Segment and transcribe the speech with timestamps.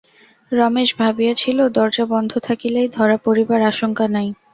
[0.51, 4.27] রমেশ ভাবিয়াছিল, দরজা বন্ধ থাকিলেই ধরা পড়িবার আশঙ্কা নাই।